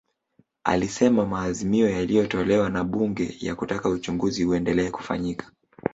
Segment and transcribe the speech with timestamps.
[0.63, 5.51] Alisema maazimio yaliyotolewa na Bunge ya kutaka uchunguzi uendelee kufanyika